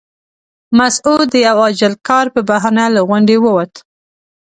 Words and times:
مسعود 0.77 1.27
د 1.31 1.35
یوه 1.47 1.63
عاجل 1.67 1.93
کار 2.07 2.25
په 2.35 2.41
بهانه 2.49 2.85
له 2.95 3.01
غونډې 3.07 3.37
ووت. 3.39 3.73